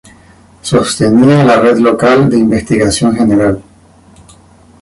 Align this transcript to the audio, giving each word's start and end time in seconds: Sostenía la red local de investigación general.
Sostenía 0.63 1.43
la 1.45 1.59
red 1.59 1.77
local 1.77 2.27
de 2.27 2.39
investigación 2.39 3.15
general. 3.15 3.61